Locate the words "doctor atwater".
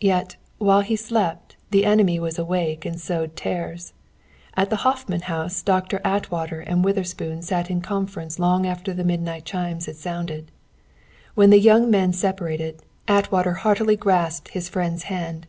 5.60-6.60